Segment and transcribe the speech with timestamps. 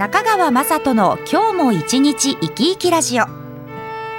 [0.00, 3.26] 中川雅人の今日も一日生き生きラジオ。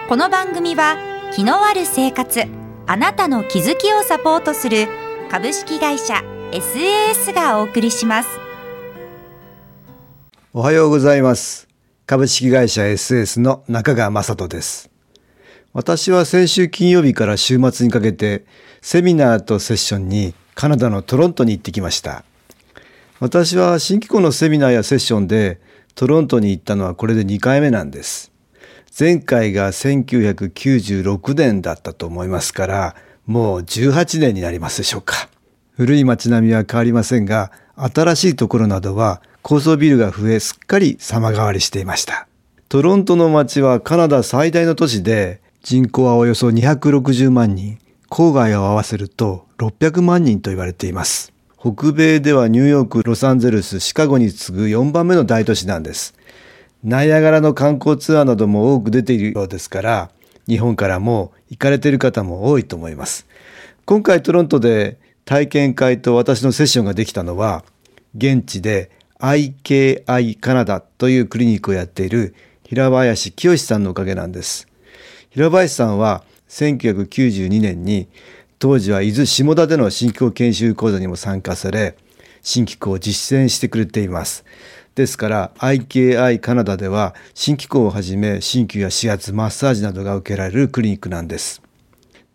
[0.08, 0.96] この番組は
[1.34, 2.44] 気のある生活
[2.86, 4.88] あなたの気づきをサポートする
[5.32, 6.22] 株式会社
[6.52, 8.30] SAS がお送りします。
[10.54, 11.68] おはようございます。
[12.06, 14.92] 株式会社 SAS の中川雅人です。
[15.74, 18.46] 私は先週金曜日から週末にかけて
[18.84, 22.24] セミナーとセッションにカナダのトロントに行ってきました。
[23.20, 25.60] 私は新機構のセミナーやセッションで
[25.96, 28.32] トロントに行ったのはこれで2回目なんです。
[28.98, 35.30] 前回が1996年だったと思いますから、もう18年になりますでしょうか。
[35.78, 42.28] 古い街並みは変わりませんが、新しいところなどは高層ビルが増えすっかり様変わりしていました。
[42.70, 47.80] トロントの街はカナダ最大の都市で人口はおよそ260万人、
[48.10, 51.31] 郊外を合わせると600万人と言われています。
[51.64, 56.16] 北米ではニューヨーク、ロサンゼルス、シカゴに次ぐ4番目の大都市なんです。
[56.84, 60.10] ナイアガラの観光ツアーなども多く出ているようですから、
[60.48, 63.28] 日本からも行かれている方も多いと思います。
[63.86, 67.64] 今回トロントで体験会と私のセッションができたのは、
[68.18, 68.90] 現地で
[69.20, 74.68] IKI カナダというクリニックをやっている平林清さんのおかげなんです。
[75.30, 78.08] 平林さんは1992年に
[78.62, 81.98] 当時は伊豆下田での新機構研修講座にも参加され、
[82.44, 84.46] 新機構を実践してくれています。
[84.94, 91.64] ですから IKI カナダでは新機構をはじめ鍼灸や指圧、マッサージなどが受けられるクリニックなんです。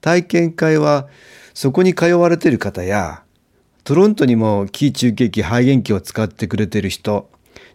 [0.01, 1.07] 体験会は
[1.55, 3.23] そこに通われている方や
[3.85, 7.31] トロントにも気中継機肺元気を使ってくれている人、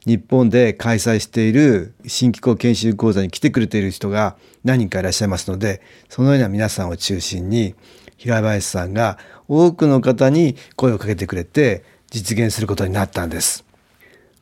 [0.06, 4.36] 日本で開催している新機構研修講座に来てくれている人が
[4.66, 7.76] 何人かいらっしゃいますので、そのような皆さんを中心に
[8.22, 9.18] 平林さんが
[9.48, 13.66] 多くの方に声をかけてくれて実現することになったんです。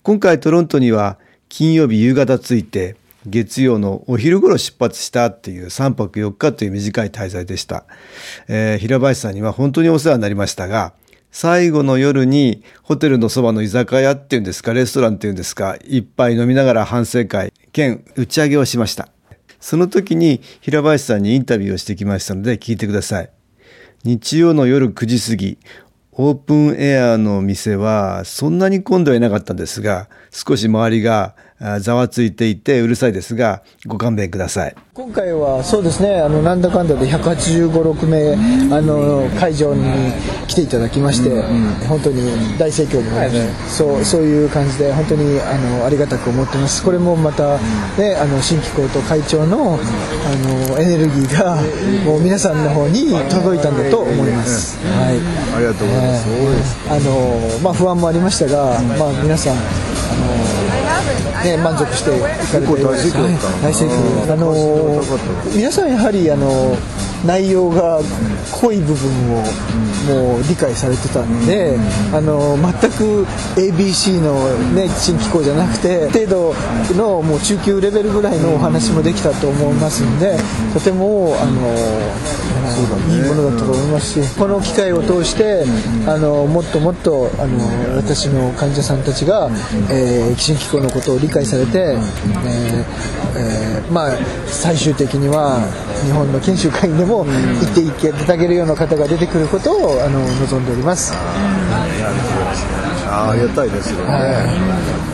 [0.03, 1.17] 今回トロントには
[1.47, 7.85] 金曜日夕方着いて月曜のお昼頃出発したっていう3泊4日という短い滞在でした。
[8.49, 10.91] えー、平林さんには本当にお世話になりましたが、
[11.31, 19.07] 最後の夜にホテルのそばの居酒屋っていうんですか、レストランっていうんですか、一杯飲みながら反省会兼打ち上げをしました。
[19.61, 23.38] その時に平林さんにインタビューをしてきましたので聞いてください。
[24.05, 25.57] 日曜の夜9時過ぎ、
[26.13, 31.35] オープンエアの店はそんなに混んではいなかったんですが、少し周りが
[31.81, 34.75] ざわついていてうるさいですが、ご勘弁ください。
[34.93, 38.33] 今回はそうですね、あのなんだかんだで185、6名
[38.75, 39.83] あの会場に
[40.47, 43.31] 来ていただきまして、うんうん、本当に大盛況で、はい、
[43.69, 46.83] そうそういう感じで本当にあのありがたく思ってます。
[46.83, 47.57] これもまた
[47.97, 49.77] ね、あの新機構と会長のあ
[50.69, 51.55] のエネルギーが
[52.05, 54.77] もう皆さんの方に届いたんだと思います。
[54.85, 55.55] はい。
[55.55, 56.29] ありがとうございます。
[56.29, 60.48] えー、あのまあ不安もありましたが、まあ皆さんあの
[61.43, 65.01] ね、満足していかれて大盛況大盛況あの
[65.55, 66.75] 皆さんやはりあの
[67.25, 67.99] 内容が
[68.61, 69.43] 濃い部分を
[70.07, 71.77] もう理解されてたんで、
[72.13, 73.25] あの全く
[73.59, 76.55] ABC の、ね、新機構じゃなくて程度
[76.95, 80.37] のもう中級レベルぐらいのお話もできたと思いますんで
[80.73, 81.75] とてもあの
[83.09, 85.63] いいものだったと思いますしこの機会を通して
[86.07, 89.49] あのもっともっとあの私の患者さんたちが、
[89.91, 94.17] えー、新機構のことを理解されて、えーえー、まあ
[94.47, 95.59] 最終的には
[96.05, 97.31] 日本の研修会員でも行
[97.71, 101.13] っていただけるような方が出てくることをあの望んでおります。
[103.09, 104.19] あありがたいですよね、は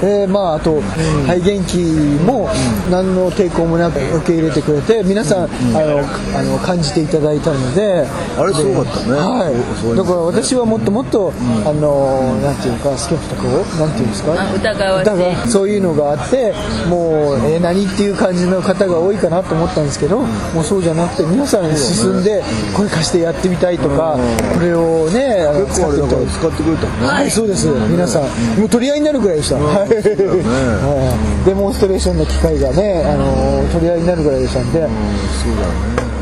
[0.02, 0.82] い、でまああと、
[1.28, 1.78] 肺元気
[2.26, 2.50] も
[2.92, 6.00] 何の抵抗もなく受け入れてくれて皆さん、あの
[6.38, 8.06] あの感じていただいたので
[8.38, 11.32] あれすごかったね、はい、だから私はもっともっと、
[11.66, 13.48] あのなんていうかスケプトコ
[13.80, 14.34] なんていうんですか？
[14.56, 16.54] 疑わしそういうのがあって
[16.90, 22.44] もう、えー、何っていう感じの方が多いかなと思ったんですけどもうそうじゃなくて皆さん進んで
[22.76, 24.18] 声貸してやってみたいとか、
[24.54, 27.08] これをね結構あれだから使ってくれたね。
[27.08, 28.24] はいそうです皆さん
[28.60, 34.88] もう取り合いになるぐらいでした、はい、デモンストレーションの機会がねあの取り合いになるぐらいでしたんで、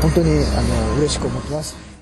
[0.02, 0.62] 本当にあ
[0.92, 1.93] の嬉しく思ってます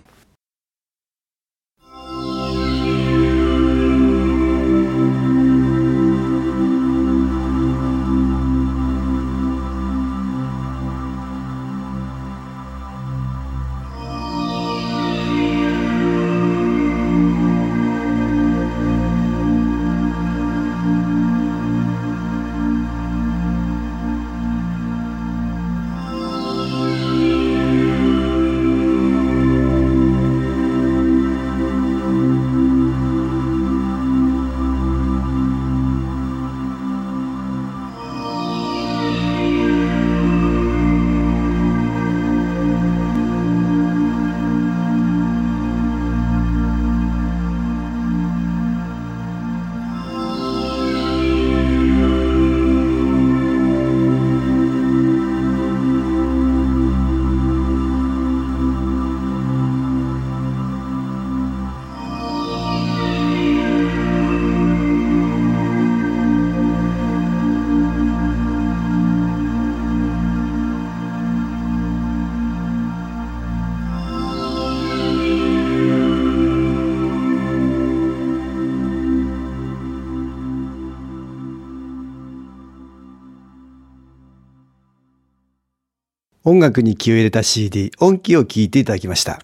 [86.45, 89.41] 音楽に気を入れた CD 音機を聴いていただきました。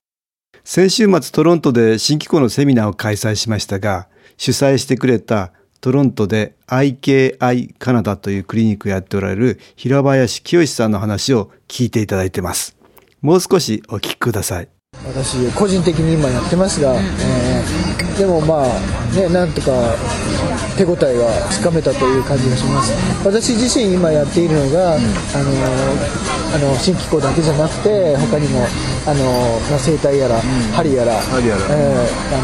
[0.64, 12.76] 先週末トロントで新機構のセミナーを開催しましたが、主催してくれたトロントで IKI カナダというクリニックをやっておられる平林清さんの話を聞いていただいてます。
[13.22, 14.68] もう少しお聞きください。
[15.06, 19.70] 私個人的に今やってますが、えー、でもまあねなんとか
[20.78, 22.92] 手応えがつかめたという感じがします。
[23.26, 25.50] 私自身今やっているのが、うん、あの
[26.54, 28.64] あの新機構だけじゃなくて他にも
[29.04, 29.24] あの、
[29.68, 30.42] まあ、整体やら、うん、
[30.72, 32.40] 針やら、えー、あ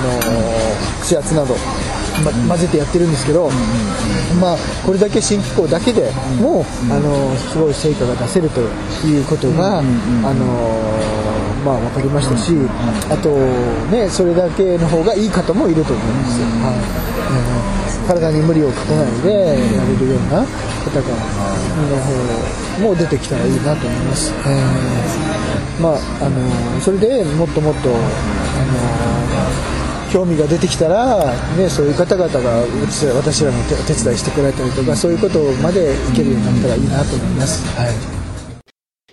[0.99, 1.55] の串圧など
[2.25, 3.51] ま、混ぜてやってるんですけど、
[4.41, 6.11] まあ、これだけ新機構だけで
[6.41, 8.61] も、あのすごい成果が出せると
[9.05, 9.85] いうことが、あの
[11.65, 12.53] まあ、分かりましたし、
[13.11, 13.31] あと、
[13.91, 16.41] ね、それだけの方がいい方もいると思います。
[16.41, 24.33] はい体に無理をかけないでやれるような方がの方も出てきたらいいなと思います。
[24.47, 27.99] えー、まああのそれでもっともっとあの
[30.13, 32.65] 興味が出てきたら、ね、そういう方々が
[33.17, 37.67] 私らの手伝いしてくれたりとかそういうことまでいけるようになったらいいなと思います。
[37.77, 38.25] はい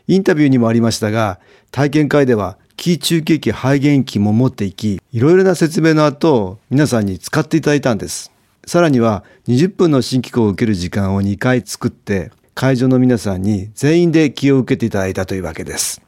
[0.08, 1.40] インタビューにもありましたが、
[1.72, 8.30] 体験会では気中継機肺元機も持っていき、いろいろな説明の後、皆さんに使っていただいたんです。
[8.66, 16.02] さらには20分の新機構を受ける時間を2回作って、会場の皆さんに全員で気を受けていただいたというわけです。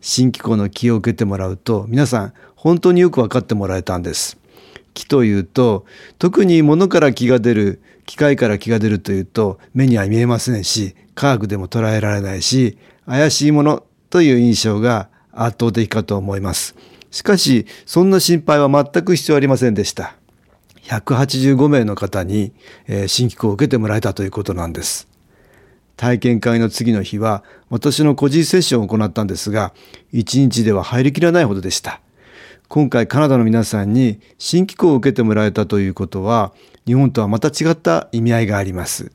[0.00, 4.38] 新機構の気を受けてもらうと、皆さん本当によく分かってもらえたんです。
[4.94, 5.84] 気というと、
[6.18, 16.74] 特に物から気が出る、機械から気が出るというと、目には見えませんし、科学でも捉えられないし、怪しいものという印象が圧倒的かと思います。
[17.10, 20.14] しかし、そんな心配は全く必要ありませんでした。
[20.86, 22.52] 185名の方に、
[23.08, 25.08] 新機構を受けてもらえたということなんです。
[25.96, 29.72] 体験会の次の日は私の個人セッションを行ったんですが、
[30.12, 32.00] 1日では入りきらないほどでした。
[32.68, 36.52] 今回カナダの皆さんに新機構を受けてもらえたということは、
[36.86, 39.10] 日本とはまた違った意味合いがあります。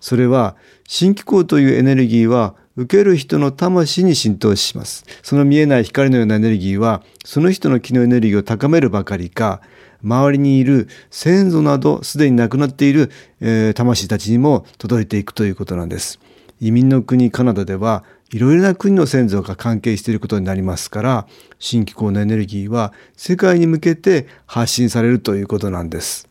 [0.00, 0.54] それは、
[0.86, 5.04] 新機構というエネルギーは、受ける人の魂に浸透します。
[5.24, 9.60] その見えない光のようなエネルギーは、その人の気のエネルギーを高めるばかりか、
[10.02, 16.20] 周りにいる先祖などすでに亡くなっている、えー、魂たちにも届いていくということなんです。
[16.60, 21.26] 移民の国カナダではいろいろな国の先祖が関係していることになりますから
[21.58, 26.28] 新機構のエネルギーは世界に向けて発信されるということなんです。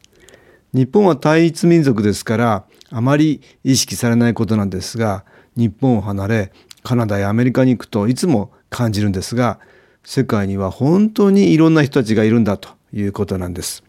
[0.73, 6.51] 日本は単一民族ですからあまり意識されないことなんですが日本を離れ
[6.83, 9.59] カナダやアメリカに行くといつも感じるんですが
[10.03, 13.83] 世界には本当にいろんな人たちがいるんだということなんです。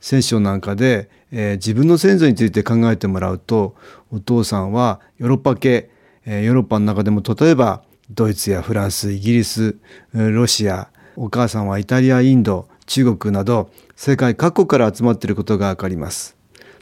[0.00, 3.74] 聖書なんかで、えー、自分の先祖について考えてもらうと
[4.10, 5.90] お父さんはヨーロッパ系、
[6.24, 9.76] えー、ヨーロッパの中でも例えばドイツやフランスイギリス
[10.14, 16.36] ロシアお母さんはイタリアインド中国など世界各国から集まっていることがわかります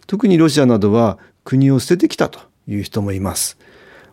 [0.07, 3.59] 特にロシアなどは国を捨ててきたという人もいます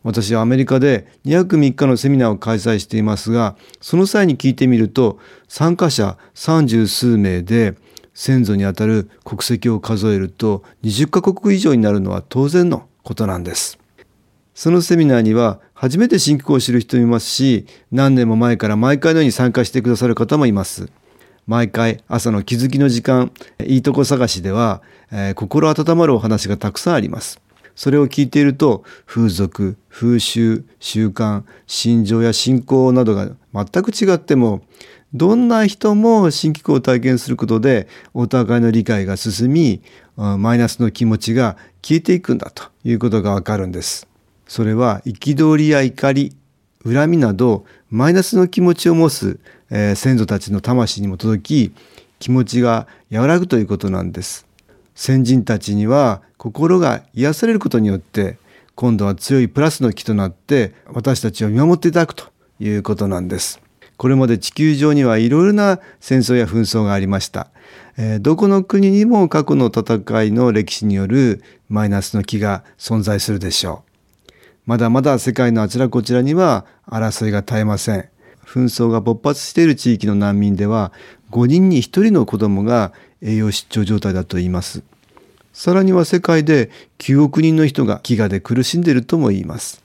[0.03, 7.75] 私はアメリカで2泊3日のセミナーを開催していますがその際に聞いてみると参加者30数名で
[8.13, 13.79] 先祖にあたる国籍を数えると20カ国以上になるのは当然のことなんです。
[14.53, 20.89] そのセミナーには初めて新機構を知る人もいますし、何年も前から毎回のように参加してくださる方もいます。
[21.47, 23.31] 毎回朝の気づきの時間、
[23.65, 24.81] いいとこ探しでは、
[25.11, 27.41] えー、心温まるお話がたくさんあります。
[27.75, 34.61] それを聞いていると、風俗、風習、習慣、心情や信仰などが全く違っても、
[35.13, 39.81] どんな人も新機構を体験することでお互いの理解が進み、
[40.15, 44.07] マイナスの気持ちが消えていくんだということがわかるんです。
[44.47, 46.35] それは憤りや怒り、
[46.85, 49.39] 恨みなどマイナスの気持ちを持つ、
[49.69, 51.73] えー、先祖たちの魂にも届き、
[52.19, 54.47] 気持ちが和らぐということなんです。
[54.95, 58.37] 先人たちには心が癒されることによって
[58.75, 62.25] 今度は強いプラスの気となって私たちを見守っていただくと
[62.59, 63.61] いうことなんです。
[63.97, 67.49] これまで地球上にはいろいろな戦争や紛争がありました。
[67.97, 74.31] えー、どこの国にも過去の戦いの歴史によるマイナスの気が存在するでしょう。
[74.65, 78.09] まだまだ世界のあちらこちらには争いが絶えません。
[78.45, 80.91] 紛争が勃発している地域の難民では
[81.31, 84.83] 5人に1人の子供が栄養失調状態だと言います。
[85.53, 89.83] さらには世界で9億人の人が飢餓で苦しんでいるとも言います。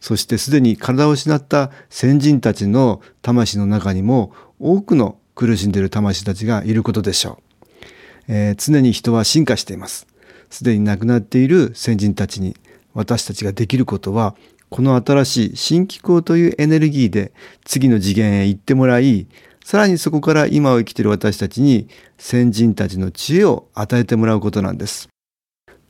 [0.00, 7.82] そしてすでに体を失った先人たちの魂の中にも多くの苦しんでいる魂たちがいることでしょう、
[8.28, 10.06] えー、常に人は進化しています
[10.48, 12.56] すでに亡くなっている先人たちに
[12.94, 14.34] 私たちができることは
[14.70, 17.32] この新しい新機構というエネルギーで
[17.64, 19.26] 次の次元へ行ってもらい、
[19.70, 21.86] さらにそこから今を生きている私たちに
[22.18, 25.08] 先人たちの知恵を与えてもらうことなんです。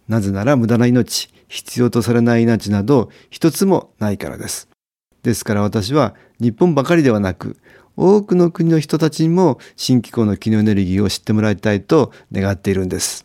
[0.06, 4.68] なぜなら無駄な命、必要とされない命など一つもないからです。
[5.22, 7.56] ですから私は日本ばかりではなく
[7.96, 13.24] 多くの国の人たちにも新機構の機能エネルギーを知ってもらいたいと願っているんです。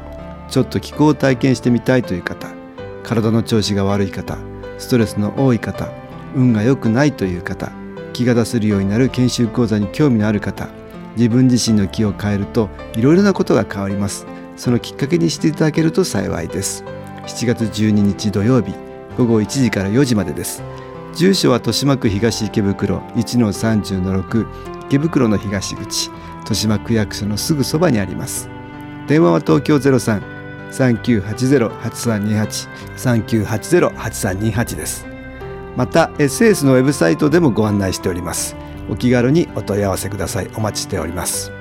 [0.51, 2.49] ちょっと気候を体験してみたいという方
[3.03, 4.37] 体の調子が悪い方
[4.77, 5.89] ストレスの多い方
[6.35, 7.71] 運が良くないという方
[8.13, 10.67] 気が出せるようになる研修講座に興味のある方
[11.15, 14.25] 自分自身の気を変えるといろいろなことが変わります。
[14.55, 16.83] そのきっかけにしていただけると幸いです。
[17.25, 18.73] 7月12日土曜日
[19.17, 20.63] 午後1時から4時までです。
[21.15, 24.47] 住所は豊島区東池袋1-30-6
[24.85, 28.49] 池袋の東口豊島区役所のすぐそばにあります。
[29.07, 30.30] 電話は東京03
[30.71, 35.05] 3980-8328 3980-8328です。
[35.77, 38.55] また SS のウェブサイトでもご案内しております。
[38.89, 40.49] お気軽にお問い合わせください。
[40.55, 41.51] お待ちしております。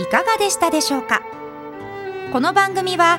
[0.00, 1.22] いかがでしたでしょうか？
[2.32, 3.18] この番組は